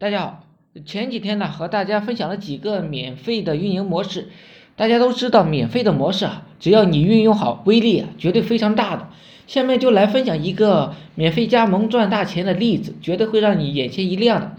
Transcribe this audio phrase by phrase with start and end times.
[0.00, 0.44] 大家好，
[0.84, 4.28] 前几天呢和大家分享了几个免费的运营模式，
[4.76, 9.08] 大家都知道免费的模式啊，只要你运用好，威力啊绝对非常大的。
[9.48, 14.52] 下面就来分享一个免费加盟赚大钱的例子，绝对会让你眼前一亮的。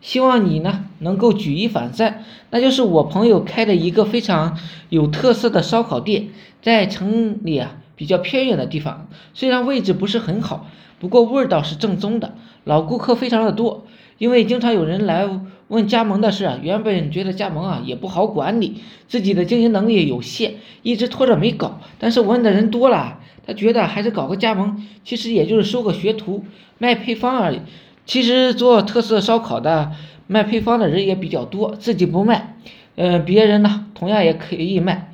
[0.00, 4.58] 希望你呢能够举一反三，那就是我朋友开的一个非常
[4.88, 6.28] 有特色的烧烤店，
[6.62, 10.68] 在城里啊比较偏远的地方，虽然位置不是很好，
[11.00, 13.86] 不过味道是正宗的，老顾客非常的多。
[14.18, 15.28] 因为经常有人来
[15.68, 21.80] 问加盟的事啊，原本觉得加盟啊也不好管理，自己的经营能力有限，一直拖着没搞。
[21.98, 26.44] 但是问的人多了，他觉得还是搞个加盟，其实也就是收个学徒，
[26.78, 27.60] 卖配方而已。
[28.06, 29.92] 其实做特色烧烤的
[30.26, 32.56] 卖配方的人也比较多，自己不卖，
[32.94, 35.12] 嗯，别人呢同样也可以卖。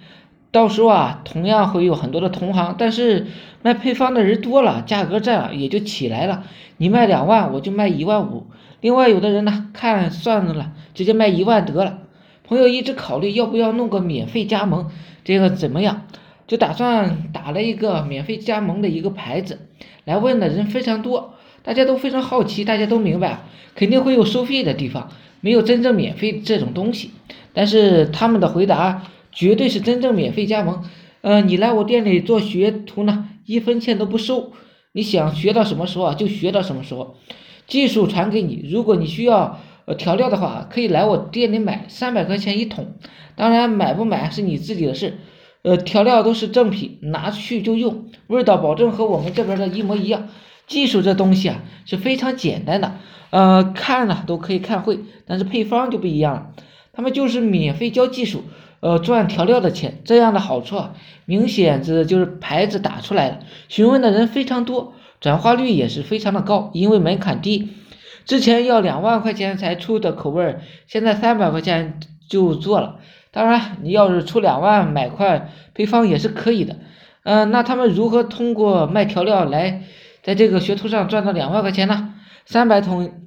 [0.52, 3.26] 到时候啊，同样会有很多的同行，但是
[3.62, 6.44] 卖配方的人多了，价格战也就起来了。
[6.76, 8.46] 你卖两万，我就卖一万五。
[8.82, 12.00] 另外有的人呢，看算了，直接卖一万得了。
[12.44, 14.90] 朋友一直考虑要不要弄个免费加盟，
[15.24, 16.02] 这个怎么样？
[16.46, 19.58] 就打算打了一个免费加盟的一个牌子，
[20.04, 23.40] 来问的人非常多，大家都非常好奇，大家都明白，
[23.74, 25.08] 肯定会有收费的地方，
[25.40, 27.12] 没有真正免费这种东西。
[27.54, 29.04] 但是他们的回答。
[29.32, 30.84] 绝对是真正免费加盟，
[31.22, 34.52] 呃，你来我店里做学徒呢，一分钱都不收。
[34.92, 37.16] 你想学到什么时候啊，就学到什么时候，
[37.66, 38.68] 技术传给你。
[38.70, 39.58] 如果你需要
[39.96, 42.94] 调料的话，可以来我店里买，三百块钱一桶。
[43.34, 45.18] 当然买不买是你自己的事，
[45.62, 50.28] 呃，调料都是正品，拿去就用，味道保证和我们这边的一模一样。
[50.66, 52.94] 技术这东西啊是非常简单的，
[53.30, 56.46] 呃，看了都可以看会，但是配方就不一样了，
[56.92, 58.44] 他们就是免费教技术。
[58.80, 67.68] 呃，赚调料的钱，这样的好处啊，明显是就是牌子打出来了，询问的人非常多，转化率也是非常的高，因为门槛低。
[68.24, 70.56] 之前要两万块钱才出的口味，
[70.88, 72.96] 现在三百块钱就做了。
[73.30, 76.78] 当然，你要是出两万买块配方也是可以的。
[77.22, 79.82] 嗯，那他们如何通过卖调料来
[80.24, 82.14] 在这个学徒上赚到两万块钱呢？
[82.46, 83.21] 三百桶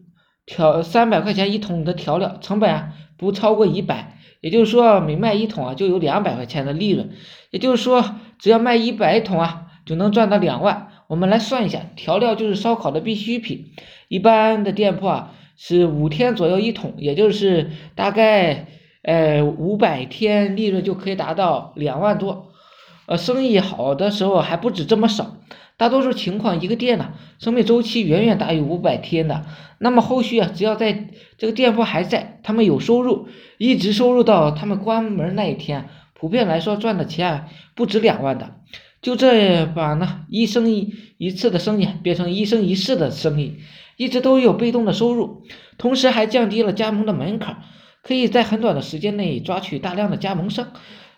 [0.46, 4.18] 调，三百块钱一桶的调料成本啊，不超过一百。
[4.42, 7.10] 也就是说，每卖一桶啊，就有两百块钱的利润。
[7.50, 10.90] 也就是说，只要卖一百桶啊，就能赚到两万。
[11.08, 13.72] 我们来算一下，调料就是烧烤的必需品，
[14.08, 18.68] 一般的店铺啊是五天左右一桶，也就是大概
[19.02, 22.52] 呃五百天，利润就可以达到两万多。
[23.06, 25.38] 呃，生意好的时候还不止这么少。
[25.78, 29.46] 大多数情况，一个店呢，生命周期远远大于五百天的。
[29.78, 33.28] 那么后续啊，只要在这个店铺还在，他们有收入，
[33.58, 38.56] 一直收入到他们关门那一天，普遍来说赚的钱不止两万的。
[39.02, 43.58] 就这把呢，一生一一次的生意变成一生一世的生意，
[43.98, 45.44] 一直都有被动的收入，
[45.78, 47.58] 同时还降低了加盟的门槛，
[48.02, 50.70] 可以在很短的时间内抓取大量的加盟商。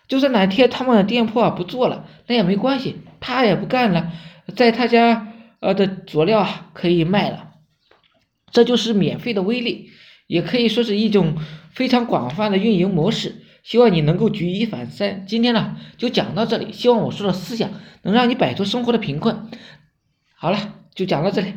[0.08, 4.10] 就算哪天他们的店铺啊不做了，那也没关系，他也不干了。
[4.56, 7.50] 在他家呃的佐料啊可以卖了，
[8.50, 9.90] 这就是免费的威力，
[10.26, 11.36] 也可以说是一种
[11.70, 13.42] 非常广泛的运营模式。
[13.62, 15.26] 希望你能够举一反三。
[15.26, 17.70] 今天呢就讲到这里，希望我说的思想
[18.02, 19.50] 能让你摆脱生活的贫困。
[20.34, 21.52] 好了，就讲到这里。